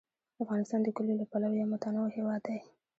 [0.43, 2.59] افغانستان د کلیو له پلوه یو متنوع هېواد دی.